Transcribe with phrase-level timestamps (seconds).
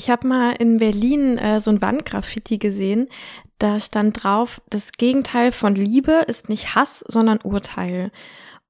[0.00, 3.08] Ich habe mal in Berlin äh, so ein Wandgraffiti gesehen.
[3.58, 8.10] Da stand drauf, das Gegenteil von Liebe ist nicht Hass, sondern Urteil.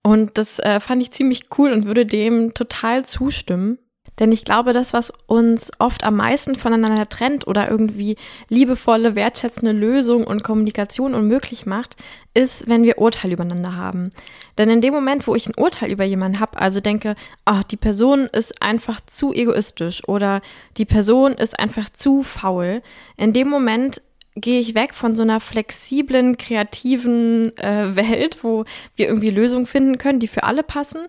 [0.02, 3.78] Und das äh, fand ich ziemlich cool und würde dem total zustimmen.
[4.20, 8.16] Denn ich glaube, das, was uns oft am meisten voneinander trennt oder irgendwie
[8.48, 11.96] liebevolle, wertschätzende Lösung und Kommunikation unmöglich macht,
[12.34, 14.10] ist, wenn wir Urteil übereinander haben.
[14.58, 17.14] Denn in dem Moment, wo ich ein Urteil über jemanden habe, also denke,
[17.46, 20.42] oh, die Person ist einfach zu egoistisch oder
[20.76, 22.82] die Person ist einfach zu faul,
[23.16, 24.02] in dem Moment
[24.36, 28.64] gehe ich weg von so einer flexiblen, kreativen äh, Welt, wo
[28.96, 31.00] wir irgendwie Lösungen finden können, die für alle passen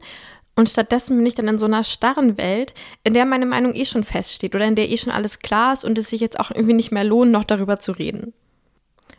[0.62, 3.84] und stattdessen bin ich dann in so einer starren Welt, in der meine Meinung eh
[3.84, 6.52] schon feststeht oder in der eh schon alles klar ist und es sich jetzt auch
[6.52, 8.32] irgendwie nicht mehr lohnt, noch darüber zu reden.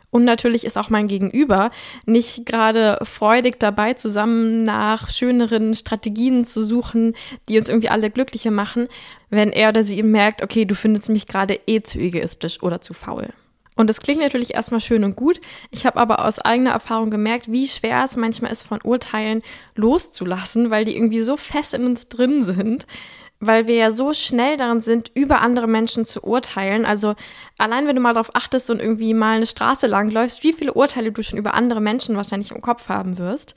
[0.09, 1.69] Und natürlich ist auch mein Gegenüber
[2.05, 7.13] nicht gerade freudig dabei, zusammen nach schöneren Strategien zu suchen,
[7.49, 8.87] die uns irgendwie alle glücklicher machen,
[9.29, 12.93] wenn er oder sie merkt, okay, du findest mich gerade eh zu egoistisch oder zu
[12.93, 13.33] faul.
[13.75, 15.41] Und das klingt natürlich erstmal schön und gut.
[15.71, 19.41] Ich habe aber aus eigener Erfahrung gemerkt, wie schwer es manchmal ist, von Urteilen
[19.75, 22.85] loszulassen, weil die irgendwie so fest in uns drin sind,
[23.39, 26.85] weil wir ja so schnell daran sind, über andere Menschen zu urteilen.
[26.85, 27.15] Also
[27.57, 30.73] allein wenn du mal darauf achtest und irgendwie mal eine Straße lang läufst, wie viele
[30.73, 33.55] Urteile du schon über andere Menschen wahrscheinlich im Kopf haben wirst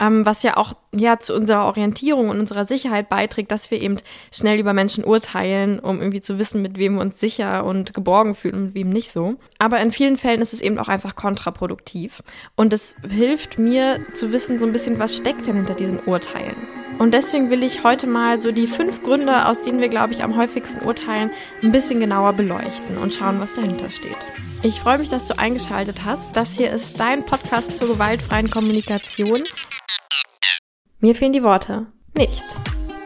[0.00, 3.96] ähm, was ja auch ja zu unserer Orientierung und unserer Sicherheit beiträgt, dass wir eben
[4.32, 8.34] schnell über Menschen urteilen, um irgendwie zu wissen, mit wem wir uns sicher und geborgen
[8.34, 9.36] fühlen und mit wem nicht so.
[9.58, 12.22] Aber in vielen Fällen ist es eben auch einfach kontraproduktiv.
[12.56, 16.56] Und es hilft mir zu wissen, so ein bisschen, was steckt denn hinter diesen Urteilen.
[16.98, 20.24] Und deswegen will ich heute mal so die fünf Gründe, aus denen wir, glaube ich,
[20.24, 21.30] am häufigsten urteilen,
[21.62, 24.16] ein bisschen genauer beleuchten und schauen, was dahinter steht.
[24.64, 26.34] Ich freue mich, dass du eingeschaltet hast.
[26.34, 29.42] Das hier ist dein Podcast zur gewaltfreien Kommunikation.
[31.00, 31.86] Mir fehlen die Worte.
[32.16, 32.42] Nicht.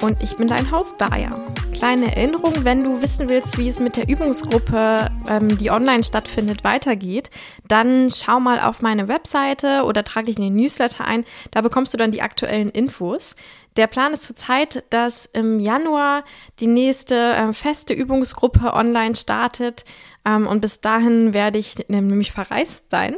[0.01, 1.39] Und ich bin dein Haus Daya.
[1.75, 6.65] Kleine Erinnerung, wenn du wissen willst, wie es mit der Übungsgruppe, ähm, die online stattfindet,
[6.65, 7.31] weitergeht,
[7.69, 11.27] dann schau mal auf meine Webseite oder trage dich in den Newsletter ein.
[11.51, 13.37] Da bekommst du dann die aktuellen Infos.
[13.77, 16.25] Der Plan ist zurzeit, dass im Januar
[16.61, 19.85] die nächste äh, feste Übungsgruppe online startet.
[20.25, 23.17] Ähm, und bis dahin werde ich nämlich verreist sein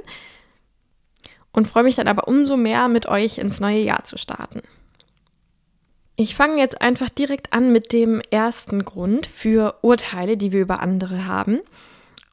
[1.54, 4.60] und freue mich dann aber umso mehr, mit euch ins neue Jahr zu starten.
[6.16, 10.80] Ich fange jetzt einfach direkt an mit dem ersten Grund für Urteile, die wir über
[10.80, 11.60] andere haben.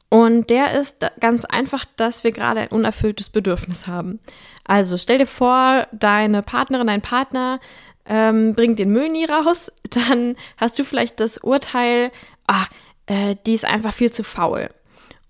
[0.08, 4.20] Und der ist ganz einfach, dass wir gerade ein unerfülltes Bedürfnis haben.
[4.64, 7.60] Also stell dir vor, deine Partnerin, dein Partner
[8.04, 12.10] ähm, bringt den Müll nie raus, dann hast du vielleicht das Urteil,
[12.46, 12.66] ah,
[13.06, 14.68] äh, die ist einfach viel zu faul.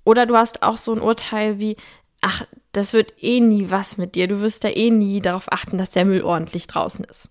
[0.04, 1.76] Oder du hast auch so ein Urteil wie,
[2.22, 4.28] ach, das wird eh nie was mit dir.
[4.28, 7.28] Du wirst da eh nie darauf achten, dass der Müll ordentlich draußen ist.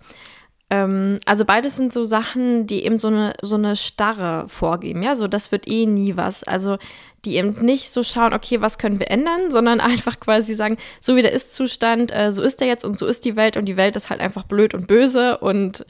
[0.69, 5.01] Ähm, also beides sind so Sachen, die eben so eine, so eine Starre vorgeben.
[5.01, 6.43] Ja, so das wird eh nie was.
[6.43, 6.77] Also
[7.25, 11.15] die eben nicht so schauen, okay, was können wir ändern, sondern einfach quasi sagen, so
[11.15, 13.77] wie der Ist-Zustand, äh, so ist der jetzt und so ist die Welt und die
[13.77, 15.85] Welt ist halt einfach blöd und böse und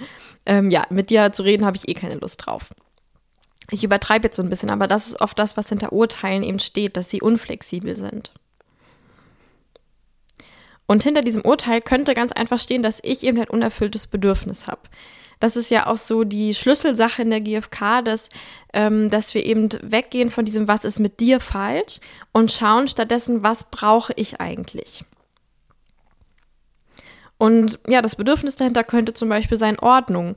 [0.46, 2.70] ähm, ja, mit dir zu reden habe ich eh keine Lust drauf.
[3.70, 6.60] Ich übertreibe jetzt so ein bisschen, aber das ist oft das, was hinter Urteilen eben
[6.60, 8.34] steht, dass sie unflexibel sind.
[10.92, 14.82] Und hinter diesem Urteil könnte ganz einfach stehen, dass ich eben ein unerfülltes Bedürfnis habe.
[15.40, 18.28] Das ist ja auch so die Schlüsselsache in der GfK, dass,
[18.74, 22.02] ähm, dass wir eben weggehen von diesem, was ist mit dir falsch
[22.34, 25.06] und schauen stattdessen, was brauche ich eigentlich.
[27.38, 30.36] Und ja, das Bedürfnis dahinter könnte zum Beispiel sein Ordnung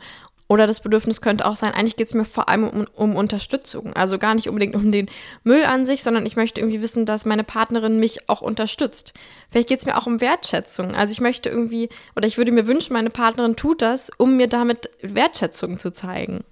[0.55, 3.93] oder das Bedürfnis könnte auch sein, eigentlich geht es mir vor allem um, um, Unterstützung.
[3.95, 5.11] Also gar nicht unbedingt um den
[5.43, 9.15] Müll an sich, sondern ich möchte irgendwie wissen, dass meine Partnerin mich auch unterstützt.
[9.51, 10.95] Vielleicht geht es mir auch um Wertschätzung.
[10.95, 14.47] Also ich möchte irgendwie, oder ich würde mir wünschen, meine Partnerin tut das, um mir
[14.47, 16.45] damit Wertschätzung zu zeigen.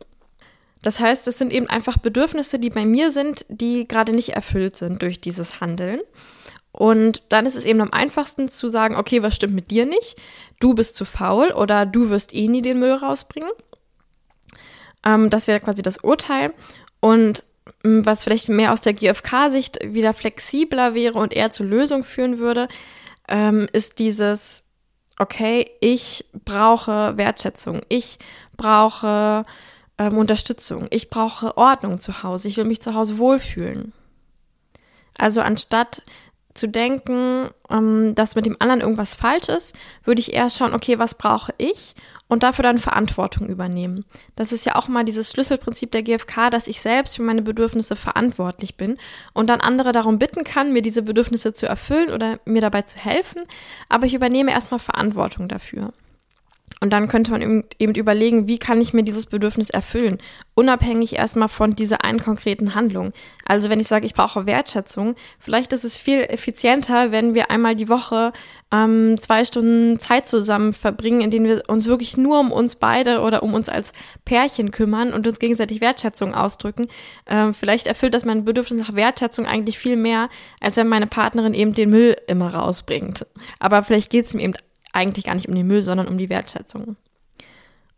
[0.82, 4.76] Das heißt, es sind eben einfach Bedürfnisse, die bei mir sind, die gerade nicht erfüllt
[4.76, 6.00] sind durch dieses Handeln.
[6.72, 10.16] Und dann ist es eben am einfachsten zu sagen, okay, was stimmt mit dir nicht?
[10.58, 13.52] Du bist zu faul oder du wirst eh nie den Müll rausbringen.
[15.04, 16.52] Ähm, das wäre quasi das Urteil.
[17.00, 17.44] Und
[17.82, 22.68] was vielleicht mehr aus der GfK-Sicht wieder flexibler wäre und eher zur Lösung führen würde,
[23.28, 24.64] ähm, ist dieses,
[25.18, 28.18] okay, ich brauche Wertschätzung, ich
[28.56, 29.44] brauche
[29.98, 33.92] ähm, Unterstützung, ich brauche Ordnung zu Hause, ich will mich zu Hause wohlfühlen.
[35.18, 36.02] Also anstatt
[36.54, 40.98] zu denken, ähm, dass mit dem anderen irgendwas falsch ist, würde ich eher schauen, okay,
[40.98, 41.94] was brauche ich
[42.28, 44.04] und dafür dann Verantwortung übernehmen.
[44.36, 47.96] Das ist ja auch mal dieses Schlüsselprinzip der GfK, dass ich selbst für meine Bedürfnisse
[47.96, 48.98] verantwortlich bin
[49.32, 52.98] und dann andere darum bitten kann, mir diese Bedürfnisse zu erfüllen oder mir dabei zu
[52.98, 53.42] helfen,
[53.88, 55.92] aber ich übernehme erstmal Verantwortung dafür.
[56.82, 60.18] Und dann könnte man eben überlegen, wie kann ich mir dieses Bedürfnis erfüllen,
[60.54, 63.12] unabhängig erstmal von dieser einen konkreten Handlung.
[63.46, 67.76] Also wenn ich sage, ich brauche Wertschätzung, vielleicht ist es viel effizienter, wenn wir einmal
[67.76, 68.32] die Woche
[68.72, 73.20] ähm, zwei Stunden Zeit zusammen verbringen, in denen wir uns wirklich nur um uns beide
[73.20, 73.92] oder um uns als
[74.24, 76.88] Pärchen kümmern und uns gegenseitig Wertschätzung ausdrücken.
[77.28, 80.28] Ähm, vielleicht erfüllt das mein Bedürfnis nach Wertschätzung eigentlich viel mehr,
[80.60, 83.24] als wenn meine Partnerin eben den Müll immer rausbringt.
[83.60, 84.54] Aber vielleicht geht es mir eben
[84.92, 86.96] eigentlich gar nicht um den Müll, sondern um die Wertschätzung.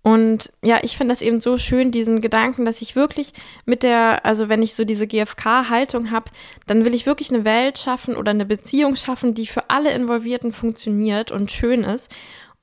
[0.03, 3.33] Und ja, ich finde das eben so schön, diesen Gedanken, dass ich wirklich
[3.65, 6.31] mit der, also wenn ich so diese GFK-Haltung habe,
[6.67, 10.53] dann will ich wirklich eine Welt schaffen oder eine Beziehung schaffen, die für alle Involvierten
[10.53, 12.13] funktioniert und schön ist.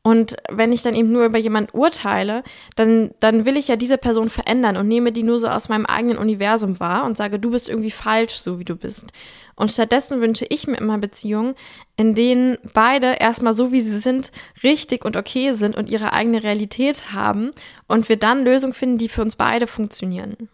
[0.03, 2.43] Und wenn ich dann eben nur über jemand urteile,
[2.75, 5.87] dann, dann will ich ja diese Person verändern und nehme die nur so aus meinem
[5.87, 9.11] eigenen Universum wahr und sage, du bist irgendwie falsch, so wie du bist.
[9.61, 11.53] Und stattdessen wünsche ich mir immer Beziehungen,
[11.95, 14.31] in denen beide erstmal so, wie sie sind,
[14.63, 17.51] richtig und okay sind und ihre eigene Realität haben
[17.87, 20.49] und wir dann Lösungen finden, die für uns beide funktionieren.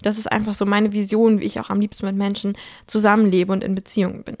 [0.00, 2.56] Das ist einfach so meine Vision, wie ich auch am liebsten mit Menschen
[2.86, 4.38] zusammenlebe und in Beziehungen bin.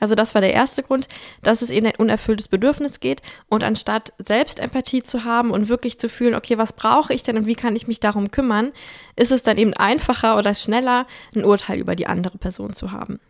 [0.00, 1.08] Also das war der erste Grund,
[1.42, 6.08] dass es eben ein unerfülltes Bedürfnis geht und anstatt Selbstempathie zu haben und wirklich zu
[6.08, 8.72] fühlen, okay, was brauche ich denn und wie kann ich mich darum kümmern,
[9.16, 13.20] ist es dann eben einfacher oder schneller, ein Urteil über die andere Person zu haben.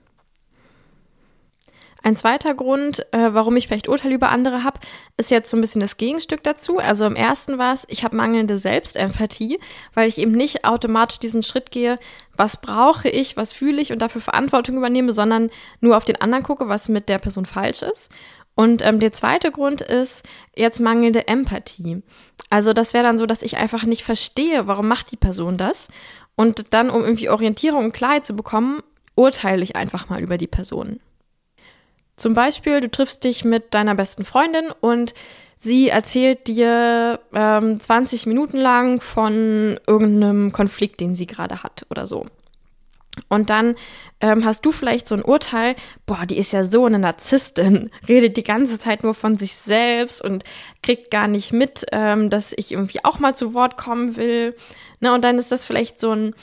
[2.02, 4.78] Ein zweiter Grund, äh, warum ich vielleicht Urteile über andere habe,
[5.16, 6.78] ist jetzt so ein bisschen das Gegenstück dazu.
[6.78, 9.58] Also im ersten war es, ich habe mangelnde Selbstempathie,
[9.94, 11.98] weil ich eben nicht automatisch diesen Schritt gehe,
[12.36, 15.50] was brauche ich, was fühle ich und dafür Verantwortung übernehme, sondern
[15.80, 18.12] nur auf den anderen gucke, was mit der Person falsch ist.
[18.54, 20.24] Und ähm, der zweite Grund ist
[20.56, 22.02] jetzt mangelnde Empathie.
[22.50, 25.88] Also das wäre dann so, dass ich einfach nicht verstehe, warum macht die Person das.
[26.36, 28.82] Und dann, um irgendwie Orientierung und Klarheit zu bekommen,
[29.16, 31.00] urteile ich einfach mal über die Person.
[32.18, 35.14] Zum Beispiel, du triffst dich mit deiner besten Freundin und
[35.56, 42.06] sie erzählt dir ähm, 20 Minuten lang von irgendeinem Konflikt, den sie gerade hat oder
[42.06, 42.26] so.
[43.28, 43.74] Und dann
[44.20, 45.74] ähm, hast du vielleicht so ein Urteil,
[46.06, 50.22] boah, die ist ja so eine Narzisstin, redet die ganze Zeit nur von sich selbst
[50.22, 50.44] und
[50.82, 54.56] kriegt gar nicht mit, ähm, dass ich irgendwie auch mal zu Wort kommen will.
[55.00, 56.34] Ne, und dann ist das vielleicht so ein,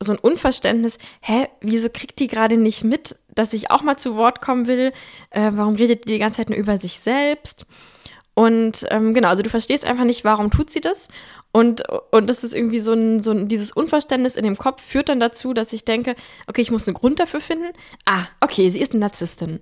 [0.00, 4.16] so ein Unverständnis, hä, wieso kriegt die gerade nicht mit, dass ich auch mal zu
[4.16, 4.92] Wort kommen will?
[5.30, 7.66] Äh, warum redet die die ganze Zeit nur über sich selbst?
[8.34, 11.08] Und ähm, genau, also du verstehst einfach nicht, warum tut sie das.
[11.52, 15.08] Und, und das ist irgendwie so ein, so ein, dieses Unverständnis in dem Kopf führt
[15.08, 16.16] dann dazu, dass ich denke,
[16.48, 17.72] okay, ich muss einen Grund dafür finden.
[18.04, 19.60] Ah, okay, sie ist eine Narzisstin.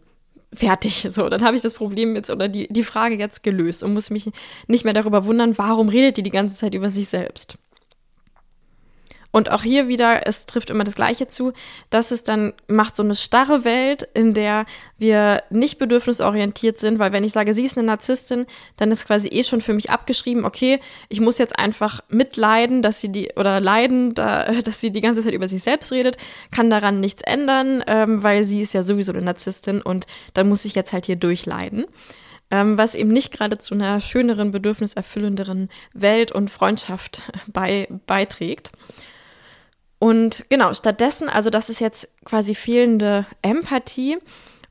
[0.55, 1.07] Fertig.
[1.11, 4.11] So, dann habe ich das Problem jetzt oder die, die Frage jetzt gelöst und muss
[4.11, 4.31] mich
[4.69, 7.57] nicht mehr darüber wundern, warum redet die die ganze Zeit über sich selbst.
[9.33, 11.53] Und auch hier wieder, es trifft immer das Gleiche zu,
[11.91, 14.67] dass es dann macht so eine starre Welt, in der
[14.99, 18.47] wir nicht bedürfnisorientiert sind, weil wenn ich sage, sie ist eine Narzisstin,
[18.77, 23.01] dann ist quasi eh schon für mich abgeschrieben, okay, ich muss jetzt einfach mitleiden, dass
[23.01, 26.19] sie die, oder leiden, da, dass sie die ganze Zeit über sich selbst redet,
[26.51, 30.67] kann daran nichts ändern, ähm, weil sie ist ja sowieso eine Narzisstin und dann muss
[30.67, 31.87] ich jetzt halt hier durchleiden
[32.53, 38.73] ähm, was eben nicht gerade zu einer schöneren, bedürfniserfüllenderen Welt und Freundschaft bei, beiträgt.
[40.03, 44.19] Und genau, stattdessen, also das ist jetzt quasi fehlende Empathie,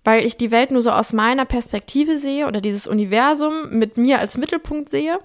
[0.03, 4.19] weil ich die Welt nur so aus meiner Perspektive sehe oder dieses Universum mit mir
[4.19, 5.19] als Mittelpunkt sehe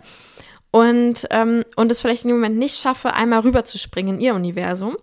[0.70, 4.97] und, ähm, und es vielleicht dem Moment nicht schaffe, einmal rüberzuspringen in ihr Universum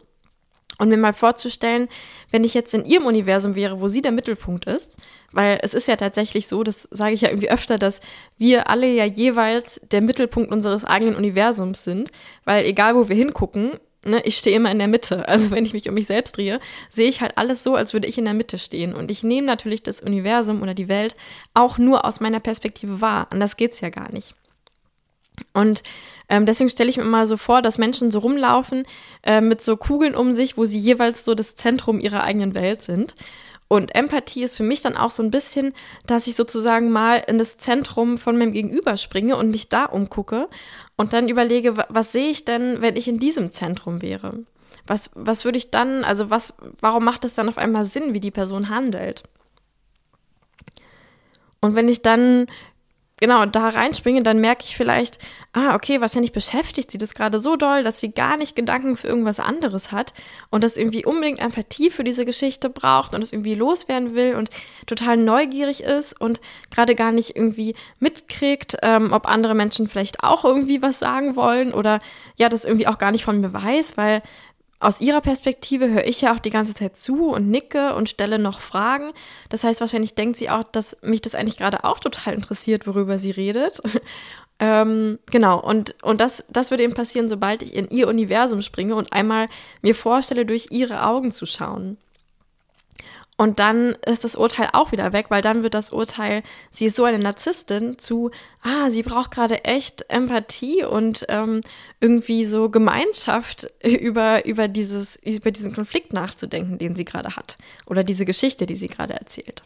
[0.80, 1.90] und mir mal vorzustellen,
[2.32, 5.00] wenn ich jetzt in ihrem Universum wäre, wo sie der Mittelpunkt ist,
[5.34, 8.00] weil es ist ja tatsächlich so, das sage ich ja irgendwie öfter, dass
[8.38, 12.10] wir alle ja jeweils der Mittelpunkt unseres eigenen Universums sind,
[12.46, 13.74] weil egal wo wir hingucken,
[14.06, 15.28] ne, ich stehe immer in der Mitte.
[15.34, 18.08] Also wenn ich mich um mich selbst drehe, sehe ich halt alles so, als würde
[18.08, 18.94] ich in der Mitte stehen.
[18.94, 21.16] Und ich nehme natürlich das Universum oder die Welt
[21.54, 23.28] auch nur aus meiner Perspektive wahr.
[23.32, 24.36] Anders geht's ja gar nicht.
[25.54, 25.82] Und
[26.30, 28.84] ähm, deswegen stelle ich mir immer so vor, dass Menschen so rumlaufen
[29.24, 32.82] äh, mit so Kugeln um sich, wo sie jeweils so das Zentrum ihrer eigenen Welt
[32.82, 33.16] sind.
[33.74, 35.74] Und Empathie ist für mich dann auch so ein bisschen,
[36.06, 40.48] dass ich sozusagen mal in das Zentrum von meinem Gegenüber springe und mich da umgucke
[40.96, 44.44] und dann überlege, was sehe ich denn, wenn ich in diesem Zentrum wäre?
[44.86, 48.20] Was, was würde ich dann, also was, warum macht es dann auf einmal Sinn, wie
[48.20, 49.24] die Person handelt?
[51.60, 52.46] Und wenn ich dann
[53.24, 55.18] genau da reinspringe, dann merke ich vielleicht,
[55.54, 59.08] ah, okay, wahrscheinlich beschäftigt sie das gerade so doll, dass sie gar nicht Gedanken für
[59.08, 60.14] irgendwas anderes hat
[60.50, 64.50] und das irgendwie unbedingt Empathie für diese Geschichte braucht und es irgendwie loswerden will und
[64.88, 70.44] total neugierig ist und gerade gar nicht irgendwie mitkriegt, ähm, ob andere Menschen vielleicht auch
[70.44, 72.02] irgendwie was sagen wollen oder
[72.36, 74.22] ja, das irgendwie auch gar nicht von mir weiß, weil
[74.84, 78.38] aus ihrer Perspektive höre ich ja auch die ganze Zeit zu und nicke und stelle
[78.38, 79.12] noch Fragen.
[79.50, 83.18] Das heißt, wahrscheinlich denkt sie auch, dass mich das eigentlich gerade auch total interessiert, worüber
[83.18, 83.82] sie redet.
[84.60, 88.96] ähm, genau, und, und das, das würde eben passieren, sobald ich in ihr Universum springe
[88.96, 89.48] und einmal
[89.82, 91.98] mir vorstelle, durch ihre Augen zu schauen.
[93.36, 96.96] Und dann ist das Urteil auch wieder weg, weil dann wird das Urteil, sie ist
[96.96, 98.30] so eine Narzisstin, zu,
[98.62, 101.62] ah, sie braucht gerade echt Empathie und ähm,
[102.00, 107.58] irgendwie so Gemeinschaft über, über, dieses, über diesen Konflikt nachzudenken, den sie gerade hat.
[107.88, 109.64] Oder diese Geschichte, die sie gerade erzählt.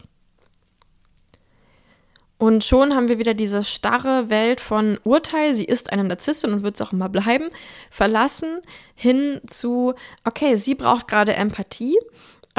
[2.38, 6.62] Und schon haben wir wieder diese starre Welt von Urteil, sie ist eine Narzisstin und
[6.62, 7.48] wird es auch immer bleiben,
[7.90, 8.60] verlassen
[8.94, 9.94] hin zu,
[10.24, 11.98] okay, sie braucht gerade Empathie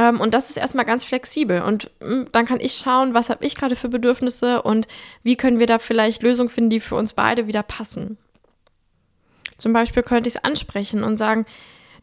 [0.07, 1.61] und das ist erstmal ganz flexibel.
[1.61, 4.87] Und hm, dann kann ich schauen, was habe ich gerade für Bedürfnisse und
[5.23, 8.17] wie können wir da vielleicht Lösungen finden, die für uns beide wieder passen.
[9.57, 11.45] Zum Beispiel könnte ich es ansprechen und sagen,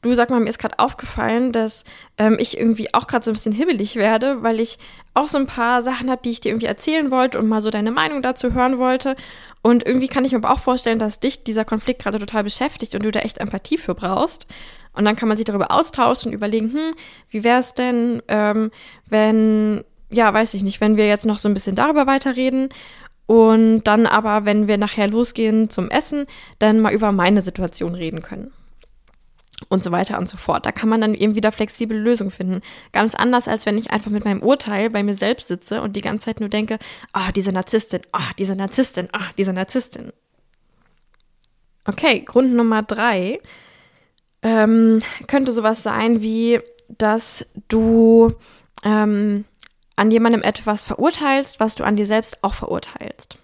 [0.02, 1.84] du sag mal, mir ist gerade aufgefallen, dass
[2.18, 4.78] ähm, ich irgendwie auch gerade so ein bisschen hibbelig werde, weil ich
[5.14, 7.70] auch so ein paar Sachen habe, die ich dir irgendwie erzählen wollte und mal so
[7.70, 9.16] deine Meinung dazu hören wollte.
[9.62, 12.94] Und irgendwie kann ich mir aber auch vorstellen, dass dich dieser Konflikt gerade total beschäftigt
[12.94, 14.46] und du da echt Empathie für brauchst.
[14.96, 16.94] Und dann kann man sich darüber austauschen überlegen, hm,
[17.30, 18.70] wie wäre es denn, ähm,
[19.06, 22.70] wenn, ja, weiß ich nicht, wenn wir jetzt noch so ein bisschen darüber weiterreden
[23.26, 26.26] und dann aber, wenn wir nachher losgehen zum Essen,
[26.58, 28.52] dann mal über meine Situation reden können.
[29.68, 30.66] Und so weiter und so fort.
[30.66, 32.60] Da kann man dann eben wieder flexible Lösungen finden.
[32.92, 36.02] Ganz anders, als wenn ich einfach mit meinem Urteil bei mir selbst sitze und die
[36.02, 36.78] ganze Zeit nur denke,
[37.12, 40.12] ah, oh, diese Narzisstin, ah, oh, diese Narzisstin, ah, oh, diese Narzisstin.
[41.86, 43.40] Okay, Grund Nummer drei
[44.46, 48.32] ähm, könnte sowas sein wie, dass du
[48.84, 49.44] ähm,
[49.96, 53.38] an jemandem etwas verurteilst, was du an dir selbst auch verurteilst.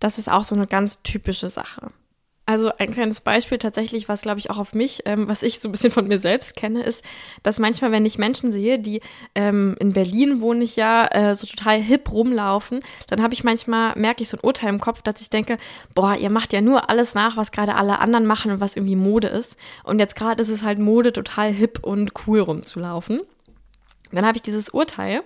[0.00, 1.92] Das ist auch so eine ganz typische Sache.
[2.46, 5.68] Also ein kleines Beispiel tatsächlich, was glaube ich auch auf mich, ähm, was ich so
[5.68, 7.02] ein bisschen von mir selbst kenne, ist,
[7.42, 9.00] dass manchmal, wenn ich Menschen sehe, die
[9.34, 13.96] ähm, in Berlin wohne ich ja, äh, so total hip rumlaufen, dann habe ich manchmal,
[13.96, 15.56] merke ich so ein Urteil im Kopf, dass ich denke,
[15.94, 18.96] boah, ihr macht ja nur alles nach, was gerade alle anderen machen und was irgendwie
[18.96, 19.56] Mode ist.
[19.82, 23.22] Und jetzt gerade ist es halt Mode, total hip und cool rumzulaufen.
[24.12, 25.22] Dann habe ich dieses Urteil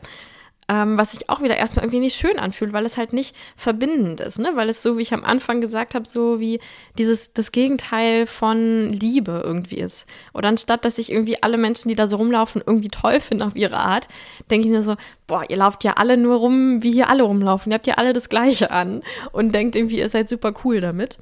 [0.69, 4.21] ähm, was sich auch wieder erstmal irgendwie nicht schön anfühlt, weil es halt nicht verbindend
[4.21, 4.53] ist, ne?
[4.55, 6.61] Weil es so, wie ich am Anfang gesagt habe, so wie
[6.99, 10.07] dieses das Gegenteil von Liebe irgendwie ist.
[10.35, 13.57] Oder anstatt, dass ich irgendwie alle Menschen, die da so rumlaufen, irgendwie toll finde auf
[13.57, 14.09] ihre Art,
[14.51, 14.97] denke ich nur so,
[15.27, 17.73] boah, ihr lauft ja alle nur rum, wie hier alle rumlaufen.
[17.73, 21.19] Ihr habt ja alle das Gleiche an und denkt irgendwie, ihr seid super cool damit.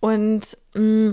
[0.00, 1.12] Und mm,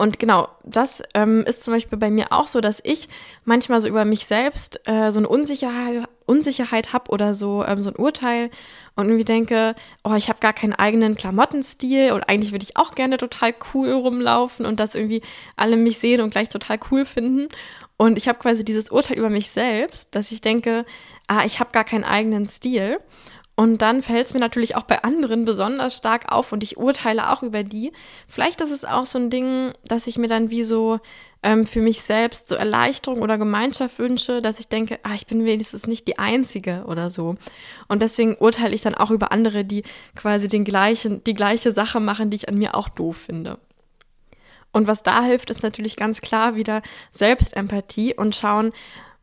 [0.00, 3.08] und genau, das ähm, ist zum Beispiel bei mir auch so, dass ich
[3.44, 7.90] manchmal so über mich selbst äh, so eine Unsicherheit, Unsicherheit habe oder so, ähm, so
[7.90, 8.50] ein Urteil
[8.94, 12.94] und irgendwie denke, oh, ich habe gar keinen eigenen Klamottenstil und eigentlich würde ich auch
[12.94, 15.22] gerne total cool rumlaufen und dass irgendwie
[15.56, 17.48] alle mich sehen und gleich total cool finden.
[17.96, 20.84] Und ich habe quasi dieses Urteil über mich selbst, dass ich denke,
[21.26, 22.98] ah, ich habe gar keinen eigenen Stil.
[23.58, 27.32] Und dann fällt es mir natürlich auch bei anderen besonders stark auf und ich urteile
[27.32, 27.90] auch über die.
[28.28, 31.00] Vielleicht ist es auch so ein Ding, dass ich mir dann wie so
[31.42, 35.44] ähm, für mich selbst so Erleichterung oder Gemeinschaft wünsche, dass ich denke, ah, ich bin
[35.44, 37.34] wenigstens nicht die Einzige oder so.
[37.88, 39.82] Und deswegen urteile ich dann auch über andere, die
[40.14, 43.58] quasi den gleichen, die gleiche Sache machen, die ich an mir auch doof finde.
[44.70, 48.70] Und was da hilft, ist natürlich ganz klar wieder Selbstempathie und schauen,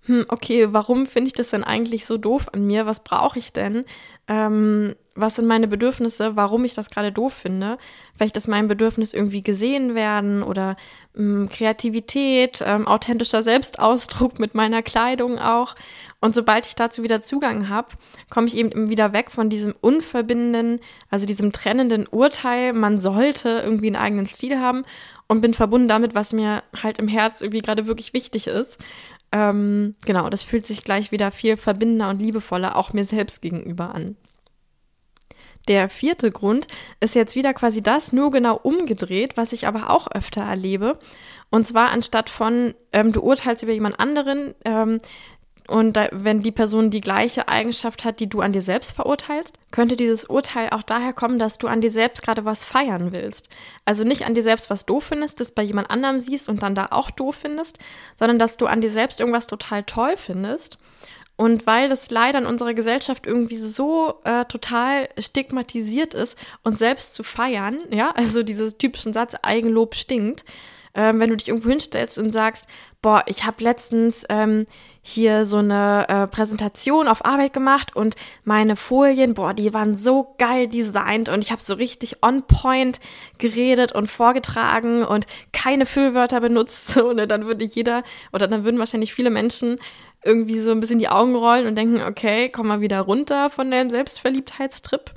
[0.05, 2.85] hm, okay, warum finde ich das denn eigentlich so doof an mir?
[2.85, 3.85] Was brauche ich denn?
[4.27, 6.35] Ähm, was sind meine Bedürfnisse?
[6.35, 7.77] Warum ich das gerade doof finde?
[8.15, 10.75] Vielleicht ist mein Bedürfnis irgendwie gesehen werden oder
[11.17, 15.75] ähm, Kreativität, ähm, authentischer Selbstausdruck mit meiner Kleidung auch.
[16.19, 17.89] Und sobald ich dazu wieder Zugang habe,
[18.29, 23.87] komme ich eben wieder weg von diesem unverbindenden, also diesem trennenden Urteil, man sollte irgendwie
[23.87, 24.83] einen eigenen Stil haben
[25.27, 28.77] und bin verbunden damit, was mir halt im Herz irgendwie gerade wirklich wichtig ist.
[29.31, 33.93] Ähm, genau, das fühlt sich gleich wieder viel verbindender und liebevoller auch mir selbst gegenüber
[33.93, 34.15] an.
[35.67, 36.67] Der vierte Grund
[36.99, 40.99] ist jetzt wieder quasi das, nur genau umgedreht, was ich aber auch öfter erlebe.
[41.49, 44.99] Und zwar anstatt von, ähm, du urteilst über jemand anderen, ähm,
[45.67, 49.57] und da, wenn die Person die gleiche Eigenschaft hat, die du an dir selbst verurteilst,
[49.71, 53.49] könnte dieses Urteil auch daher kommen, dass du an dir selbst gerade was feiern willst.
[53.83, 56.75] Also nicht an dir selbst was doof findest, das bei jemand anderem siehst und dann
[56.75, 57.79] da auch doof findest,
[58.15, 60.77] sondern dass du an dir selbst irgendwas total toll findest.
[61.37, 67.13] Und weil das leider in unserer Gesellschaft irgendwie so äh, total stigmatisiert ist, und selbst
[67.13, 70.45] zu feiern, ja, also dieses typischen Satz, Eigenlob stinkt,
[70.95, 72.65] ähm, wenn du dich irgendwo hinstellst und sagst,
[73.01, 74.65] boah, ich habe letztens ähm,
[75.01, 80.33] hier so eine äh, Präsentation auf Arbeit gemacht und meine Folien, boah, die waren so
[80.39, 82.99] geil designt und ich habe so richtig on point
[83.37, 86.75] geredet und vorgetragen und keine Füllwörter benutzt.
[86.95, 89.77] So, ne, dann würde jeder oder dann würden wahrscheinlich viele Menschen
[90.23, 93.69] irgendwie so ein bisschen die Augen rollen und denken, okay, komm mal wieder runter von
[93.69, 95.11] deinem Selbstverliebtheitstrip.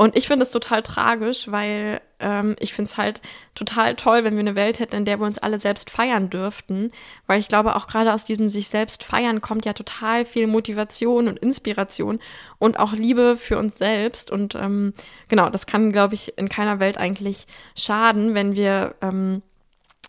[0.00, 3.20] Und ich finde es total tragisch, weil ähm, ich finde es halt
[3.54, 6.90] total toll, wenn wir eine Welt hätten, in der wir uns alle selbst feiern dürften.
[7.26, 11.28] Weil ich glaube, auch gerade aus diesem sich selbst feiern kommt ja total viel Motivation
[11.28, 12.18] und Inspiration
[12.58, 14.30] und auch Liebe für uns selbst.
[14.30, 14.94] Und ähm,
[15.28, 19.42] genau, das kann, glaube ich, in keiner Welt eigentlich schaden, wenn wir ähm,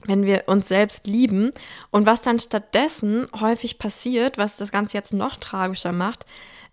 [0.05, 1.51] wenn wir uns selbst lieben.
[1.91, 6.25] Und was dann stattdessen häufig passiert, was das Ganze jetzt noch tragischer macht,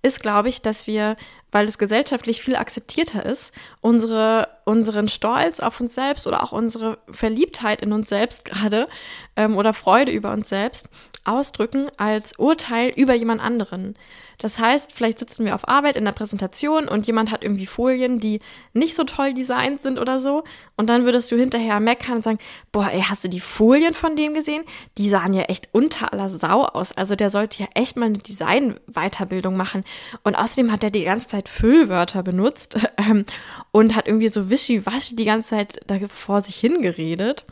[0.03, 1.17] ist, glaube ich, dass wir,
[1.51, 6.99] weil es gesellschaftlich viel akzeptierter ist, unsere, unseren Stolz auf uns selbst oder auch unsere
[7.11, 8.89] Verliebtheit in uns selbst gerade
[9.37, 10.89] ähm, oder Freude über uns selbst
[11.25, 13.95] ausdrücken als Urteil über jemand anderen.
[14.39, 18.21] Das heißt, vielleicht sitzen wir auf Arbeit in der Präsentation und jemand hat irgendwie Folien,
[18.21, 18.41] die
[18.73, 20.45] nicht so toll designt sind oder so.
[20.77, 22.39] Und dann würdest du hinterher meckern und sagen,
[22.71, 24.63] boah, ey, hast du die Folien von dem gesehen?
[24.97, 26.93] Die sahen ja echt unter aller Sau aus.
[26.93, 29.83] Also der sollte ja echt mal eine Design-Weiterbildung machen.
[30.23, 33.27] Und außerdem hat er die ganze Zeit Füllwörter benutzt ähm,
[33.71, 37.45] und hat irgendwie so wischiwaschi die ganze Zeit da vor sich hingeredet.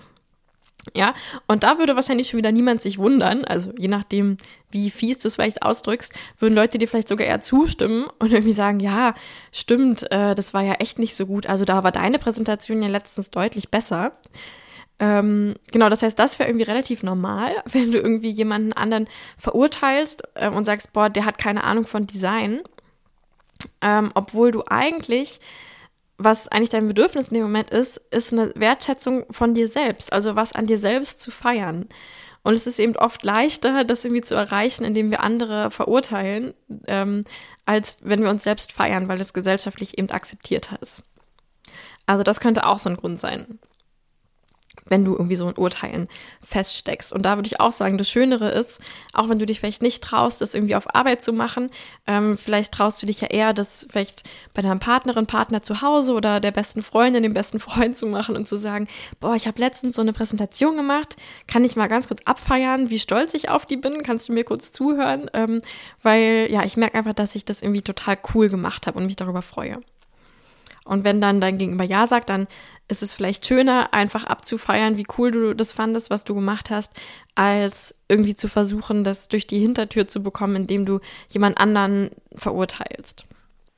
[0.94, 1.14] Ja,
[1.48, 4.36] und da würde wahrscheinlich schon wieder niemand sich wundern, also je nachdem,
[4.70, 8.52] wie fies du es vielleicht ausdrückst, würden Leute dir vielleicht sogar eher zustimmen und irgendwie
[8.52, 9.14] sagen, ja,
[9.52, 11.48] stimmt, äh, das war ja echt nicht so gut.
[11.48, 14.12] Also da war deine Präsentation ja letztens deutlich besser.
[14.98, 20.22] Ähm, genau, das heißt, das wäre irgendwie relativ normal, wenn du irgendwie jemanden anderen verurteilst
[20.34, 22.60] äh, und sagst, boah, der hat keine Ahnung von Design.
[23.80, 25.40] Ähm, obwohl du eigentlich
[26.18, 30.34] was eigentlich dein Bedürfnis in dem Moment ist, ist eine Wertschätzung von dir selbst, also
[30.34, 31.86] was an dir selbst zu feiern.
[32.42, 36.54] Und es ist eben oft leichter, das irgendwie zu erreichen, indem wir andere verurteilen,
[36.86, 37.24] ähm,
[37.64, 41.02] als wenn wir uns selbst feiern, weil es gesellschaftlich eben akzeptierter ist.
[42.06, 43.58] Also das könnte auch so ein Grund sein
[44.88, 46.08] wenn du irgendwie so in Urteilen
[46.46, 47.12] feststeckst.
[47.12, 48.80] Und da würde ich auch sagen, das Schönere ist,
[49.12, 51.68] auch wenn du dich vielleicht nicht traust, das irgendwie auf Arbeit zu machen,
[52.06, 54.24] ähm, vielleicht traust du dich ja eher, das vielleicht
[54.54, 58.36] bei deinem Partnerin, Partner zu Hause oder der besten Freundin, dem besten Freund zu machen
[58.36, 58.88] und zu sagen,
[59.20, 61.16] boah, ich habe letztens so eine Präsentation gemacht,
[61.46, 64.44] kann ich mal ganz kurz abfeiern, wie stolz ich auf die bin, kannst du mir
[64.44, 65.62] kurz zuhören, ähm,
[66.02, 69.16] weil ja, ich merke einfach, dass ich das irgendwie total cool gemacht habe und mich
[69.16, 69.80] darüber freue.
[70.86, 72.46] Und wenn dann dein Gegenüber Ja sagt, dann
[72.88, 76.92] ist es vielleicht schöner, einfach abzufeiern, wie cool du das fandest, was du gemacht hast,
[77.34, 83.26] als irgendwie zu versuchen, das durch die Hintertür zu bekommen, indem du jemand anderen verurteilst.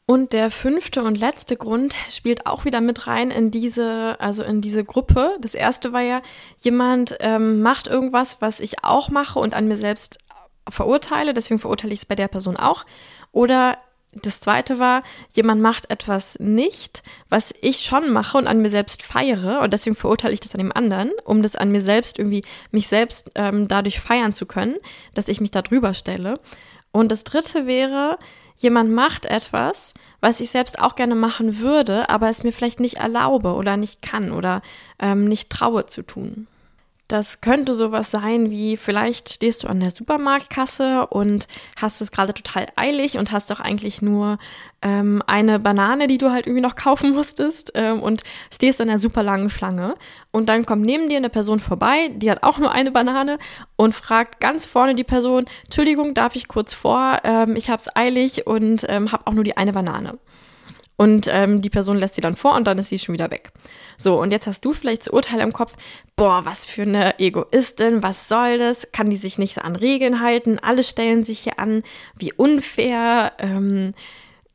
[0.05, 4.63] Und der fünfte und letzte Grund spielt auch wieder mit rein in diese, also in
[4.63, 5.37] diese Gruppe.
[5.41, 6.23] Das erste war ja,
[6.61, 10.19] jemand ähm, macht irgendwas, was ich auch mache und an mir selbst
[10.67, 12.87] verurteile, deswegen verurteile ich es bei der Person auch.
[13.33, 13.79] Oder
[14.13, 15.03] das zweite war,
[15.35, 19.97] jemand macht etwas nicht, was ich schon mache und an mir selbst feiere und deswegen
[19.97, 23.69] verurteile ich das an dem anderen, um das an mir selbst irgendwie, mich selbst ähm,
[23.69, 24.77] dadurch feiern zu können,
[25.15, 26.41] dass ich mich da drüber stelle.
[26.91, 28.19] Und das dritte wäre,
[28.57, 32.97] jemand macht etwas, was ich selbst auch gerne machen würde, aber es mir vielleicht nicht
[32.97, 34.63] erlaube oder nicht kann oder
[34.99, 36.47] ähm, nicht traue zu tun.
[37.09, 41.49] Das könnte sowas sein wie, vielleicht stehst du an der Supermarktkasse und
[41.81, 44.37] hast es gerade total eilig und hast doch eigentlich nur
[44.83, 48.99] ähm, eine Banane, die du halt irgendwie noch kaufen musstest ähm, und stehst an einer
[48.99, 49.95] super langen Schlange.
[50.33, 53.39] Und dann kommt neben dir eine Person vorbei, die hat auch nur eine Banane
[53.77, 57.97] und fragt ganz vorne die Person, Entschuldigung, darf ich kurz vor, ähm, ich habe es
[57.97, 60.19] eilig und ähm, habe auch nur die eine Banane.
[61.01, 63.53] Und ähm, die Person lässt sie dann vor und dann ist sie schon wieder weg.
[63.97, 65.75] So, und jetzt hast du vielleicht das Urteil im Kopf,
[66.17, 68.91] boah, was für eine Egoistin, was soll das?
[68.91, 70.59] Kann die sich nicht so an Regeln halten?
[70.59, 71.85] Alle stellen sich hier an,
[72.17, 73.33] wie unfair.
[73.39, 73.95] Ähm,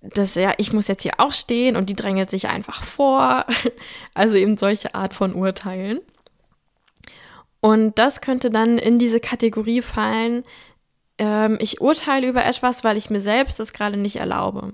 [0.01, 3.45] das ja, ich muss jetzt hier auch stehen und die drängelt sich einfach vor.
[4.13, 6.01] Also eben solche Art von Urteilen.
[7.61, 10.43] Und das könnte dann in diese Kategorie fallen,
[11.17, 14.73] ähm, ich urteile über etwas, weil ich mir selbst das gerade nicht erlaube.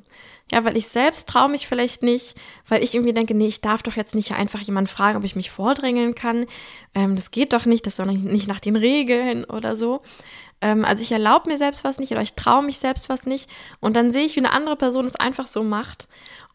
[0.51, 2.35] Ja, weil ich selbst traue mich vielleicht nicht,
[2.67, 5.35] weil ich irgendwie denke, nee, ich darf doch jetzt nicht einfach jemanden fragen, ob ich
[5.35, 6.47] mich vordrängeln kann.
[6.95, 10.01] Ähm, das geht doch nicht, das ist doch nicht nach den Regeln oder so.
[10.61, 13.49] Ähm, also ich erlaube mir selbst was nicht oder ich traue mich selbst was nicht.
[13.79, 16.07] Und dann sehe ich, wie eine andere Person es einfach so macht.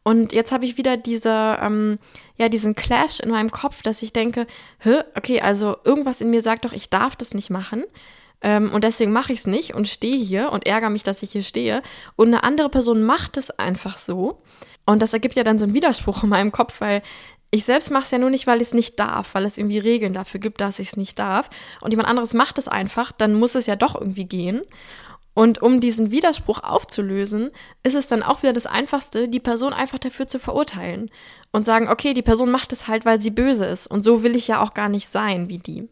[0.02, 1.98] Und jetzt habe ich wieder diese, ähm,
[2.36, 4.46] ja, diesen Clash in meinem Kopf, dass ich denke,
[5.16, 7.84] okay, also irgendwas in mir sagt doch, ich darf das nicht machen.
[8.44, 11.32] Ähm, und deswegen mache ich es nicht und stehe hier und ärgere mich, dass ich
[11.32, 11.82] hier stehe.
[12.14, 14.42] Und eine andere Person macht es einfach so.
[14.84, 17.02] Und das ergibt ja dann so einen Widerspruch in meinem Kopf, weil
[17.50, 19.78] ich selbst mache es ja nur nicht, weil ich es nicht darf, weil es irgendwie
[19.78, 21.48] Regeln dafür gibt, dass ich es nicht darf.
[21.80, 24.62] Und jemand anderes macht es einfach, dann muss es ja doch irgendwie gehen.
[25.32, 27.50] Und um diesen Widerspruch aufzulösen,
[27.82, 31.10] ist es dann auch wieder das Einfachste, die Person einfach dafür zu verurteilen
[31.50, 33.86] und sagen, okay, die Person macht es halt, weil sie böse ist.
[33.86, 35.88] Und so will ich ja auch gar nicht sein wie die.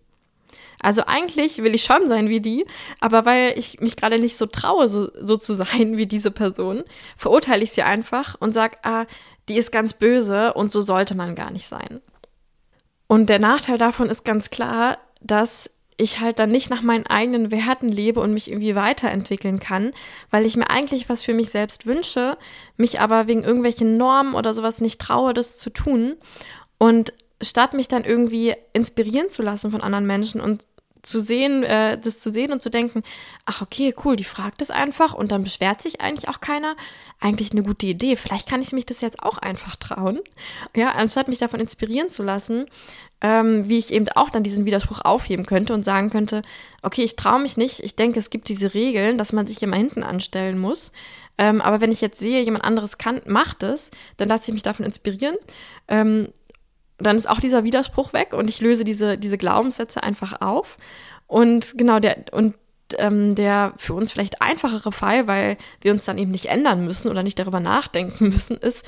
[0.82, 2.66] Also eigentlich will ich schon sein wie die,
[3.00, 6.82] aber weil ich mich gerade nicht so traue, so, so zu sein wie diese Person,
[7.16, 9.06] verurteile ich sie einfach und sage, ah,
[9.48, 12.00] die ist ganz böse und so sollte man gar nicht sein.
[13.06, 17.50] Und der Nachteil davon ist ganz klar, dass ich halt dann nicht nach meinen eigenen
[17.50, 19.92] Werten lebe und mich irgendwie weiterentwickeln kann,
[20.30, 22.36] weil ich mir eigentlich was für mich selbst wünsche,
[22.76, 26.16] mich aber wegen irgendwelchen Normen oder sowas nicht traue, das zu tun.
[26.78, 30.66] Und statt mich dann irgendwie inspirieren zu lassen von anderen Menschen und
[31.02, 33.02] zu sehen, äh, das zu sehen und zu denken,
[33.44, 36.76] ach okay, cool, die fragt es einfach und dann beschwert sich eigentlich auch keiner.
[37.20, 38.16] Eigentlich eine gute Idee.
[38.16, 40.20] Vielleicht kann ich mich das jetzt auch einfach trauen.
[40.74, 42.66] Ja, anstatt mich davon inspirieren zu lassen,
[43.20, 46.42] ähm, wie ich eben auch dann diesen Widerspruch aufheben könnte und sagen könnte,
[46.82, 47.80] okay, ich traue mich nicht.
[47.80, 50.92] Ich denke, es gibt diese Regeln, dass man sich immer hinten anstellen muss.
[51.38, 54.62] Ähm, aber wenn ich jetzt sehe, jemand anderes kann, macht es, dann lasse ich mich
[54.62, 55.36] davon inspirieren.
[55.88, 56.28] Ähm,
[57.04, 60.76] dann ist auch dieser Widerspruch weg und ich löse diese, diese Glaubenssätze einfach auf.
[61.26, 62.54] Und genau, der, und
[62.98, 67.08] ähm, der für uns vielleicht einfachere Fall, weil wir uns dann eben nicht ändern müssen
[67.08, 68.84] oder nicht darüber nachdenken müssen, ist,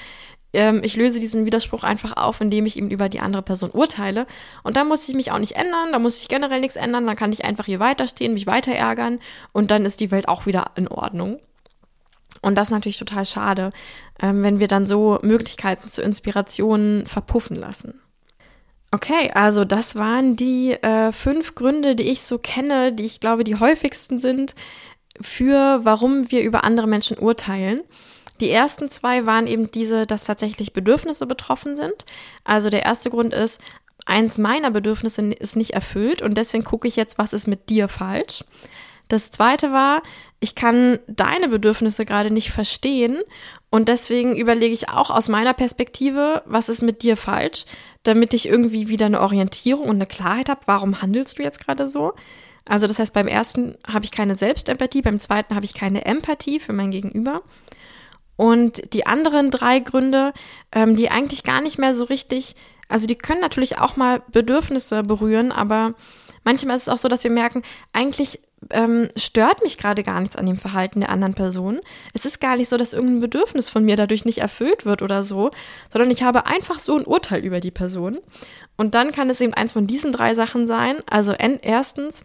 [0.54, 4.26] ähm, ich löse diesen Widerspruch einfach auf, indem ich eben über die andere Person urteile.
[4.62, 7.16] Und da muss ich mich auch nicht ändern, da muss ich generell nichts ändern, dann
[7.16, 9.18] kann ich einfach hier weiterstehen, mich weiter ärgern
[9.52, 11.40] und dann ist die Welt auch wieder in Ordnung.
[12.40, 13.72] Und das ist natürlich total schade,
[14.20, 18.00] ähm, wenn wir dann so Möglichkeiten zur Inspiration verpuffen lassen.
[18.94, 23.42] Okay, also das waren die äh, fünf Gründe, die ich so kenne, die ich glaube,
[23.42, 24.54] die häufigsten sind
[25.20, 27.82] für, warum wir über andere Menschen urteilen.
[28.40, 32.06] Die ersten zwei waren eben diese, dass tatsächlich Bedürfnisse betroffen sind.
[32.44, 33.60] Also der erste Grund ist,
[34.06, 37.88] eins meiner Bedürfnisse ist nicht erfüllt und deswegen gucke ich jetzt, was ist mit dir
[37.88, 38.44] falsch.
[39.08, 40.02] Das zweite war,
[40.40, 43.20] ich kann deine Bedürfnisse gerade nicht verstehen
[43.70, 47.64] und deswegen überlege ich auch aus meiner Perspektive, was ist mit dir falsch,
[48.02, 51.88] damit ich irgendwie wieder eine Orientierung und eine Klarheit habe, warum handelst du jetzt gerade
[51.88, 52.14] so?
[52.66, 56.60] Also das heißt, beim ersten habe ich keine Selbstempathie, beim zweiten habe ich keine Empathie
[56.60, 57.42] für mein Gegenüber.
[58.36, 60.32] Und die anderen drei Gründe,
[60.72, 62.56] ähm, die eigentlich gar nicht mehr so richtig,
[62.88, 65.94] also die können natürlich auch mal Bedürfnisse berühren, aber
[66.42, 67.62] manchmal ist es auch so, dass wir merken,
[67.92, 68.40] eigentlich
[68.70, 71.80] ähm, stört mich gerade gar nichts an dem Verhalten der anderen Person.
[72.12, 75.24] Es ist gar nicht so, dass irgendein Bedürfnis von mir dadurch nicht erfüllt wird oder
[75.24, 75.50] so,
[75.90, 78.18] sondern ich habe einfach so ein Urteil über die Person.
[78.76, 80.96] Und dann kann es eben eins von diesen drei Sachen sein.
[81.08, 82.24] Also erstens,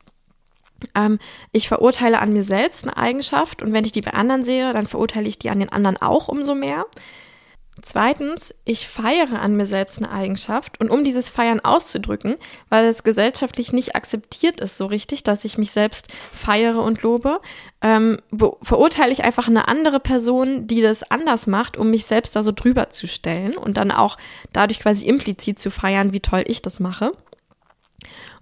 [0.95, 1.19] ähm,
[1.51, 4.87] ich verurteile an mir selbst eine Eigenschaft und wenn ich die bei anderen sehe, dann
[4.87, 6.85] verurteile ich die an den anderen auch umso mehr.
[7.81, 12.35] Zweitens, ich feiere an mir selbst eine Eigenschaft und um dieses Feiern auszudrücken,
[12.69, 17.39] weil es gesellschaftlich nicht akzeptiert ist so richtig, dass ich mich selbst feiere und lobe,
[17.81, 18.17] ähm,
[18.61, 22.51] verurteile ich einfach eine andere Person, die das anders macht, um mich selbst da so
[22.51, 24.17] drüber zu stellen und dann auch
[24.51, 27.11] dadurch quasi implizit zu feiern, wie toll ich das mache.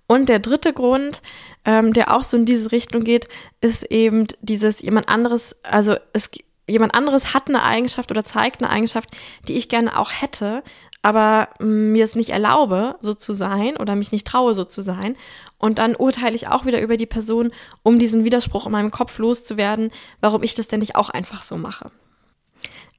[0.08, 1.21] Und der dritte Grund,
[1.65, 3.28] ähm, der auch so in diese Richtung geht,
[3.60, 8.62] ist eben dieses jemand anderes, also es gibt jemand anderes hat eine Eigenschaft oder zeigt
[8.62, 9.10] eine Eigenschaft,
[9.48, 10.64] die ich gerne auch hätte,
[11.02, 15.16] aber mir es nicht erlaube, so zu sein oder mich nicht traue, so zu sein.
[15.58, 17.52] Und dann urteile ich auch wieder über die Person,
[17.84, 21.58] um diesen Widerspruch in meinem Kopf loszuwerden, warum ich das denn nicht auch einfach so
[21.58, 21.92] mache.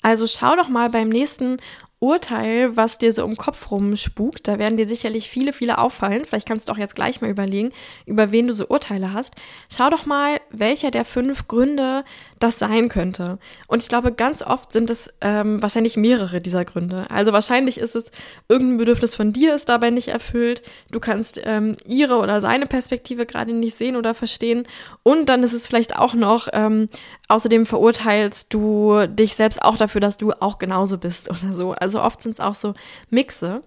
[0.00, 1.58] Also schau doch mal beim nächsten
[2.00, 4.46] Urteil, was dir so im Kopf rumspukt.
[4.46, 6.24] Da werden dir sicherlich viele, viele auffallen.
[6.24, 7.72] Vielleicht kannst du auch jetzt gleich mal überlegen,
[8.06, 9.34] über wen du so Urteile hast.
[9.68, 12.04] Schau doch mal, welcher der fünf Gründe
[12.38, 13.38] das sein könnte.
[13.66, 17.10] Und ich glaube, ganz oft sind es ähm, wahrscheinlich mehrere dieser Gründe.
[17.10, 18.12] Also wahrscheinlich ist es,
[18.48, 20.62] irgendein Bedürfnis von dir ist dabei nicht erfüllt.
[20.92, 24.68] Du kannst ähm, ihre oder seine Perspektive gerade nicht sehen oder verstehen.
[25.02, 26.88] Und dann ist es vielleicht auch noch, ähm,
[27.26, 31.72] außerdem verurteilst du dich selbst auch dafür, dass du auch genauso bist oder so.
[31.72, 32.74] Also also oft sind es auch so
[33.10, 33.62] Mixe.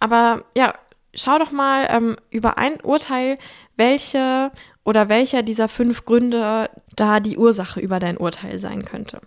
[0.00, 0.74] Aber ja,
[1.14, 3.38] schau doch mal ähm, über ein Urteil,
[3.76, 4.50] welche
[4.84, 9.20] oder welcher dieser fünf Gründe da die Ursache über dein Urteil sein könnte.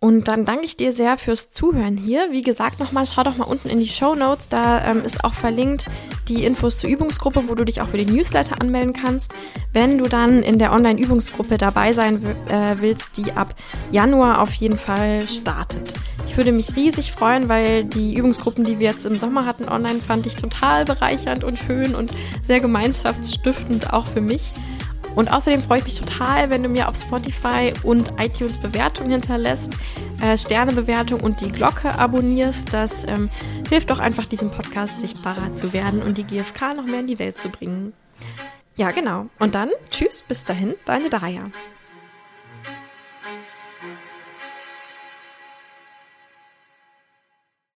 [0.00, 2.28] Und dann danke ich dir sehr fürs Zuhören hier.
[2.30, 4.48] Wie gesagt, nochmal, schau doch mal unten in die Show Notes.
[4.48, 5.86] Da ähm, ist auch verlinkt
[6.26, 9.34] die Infos zur Übungsgruppe, wo du dich auch für den Newsletter anmelden kannst.
[9.74, 13.54] Wenn du dann in der Online-Übungsgruppe dabei sein äh, willst, die ab
[13.92, 15.92] Januar auf jeden Fall startet.
[16.26, 20.00] Ich würde mich riesig freuen, weil die Übungsgruppen, die wir jetzt im Sommer hatten online,
[20.00, 24.54] fand ich total bereichernd und schön und sehr gemeinschaftsstiftend auch für mich.
[25.14, 29.76] Und außerdem freue ich mich total, wenn du mir auf Spotify und iTunes Bewertungen hinterlässt,
[30.20, 32.72] äh, Sternebewertung und die Glocke abonnierst.
[32.72, 33.28] Das ähm,
[33.68, 37.18] hilft doch einfach, diesem Podcast sichtbarer zu werden und die GfK noch mehr in die
[37.18, 37.92] Welt zu bringen.
[38.76, 39.26] Ja, genau.
[39.38, 41.50] Und dann, tschüss, bis dahin, deine Daya.